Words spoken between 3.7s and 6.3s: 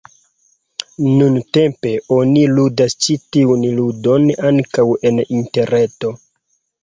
ludon ankaŭ en interreto.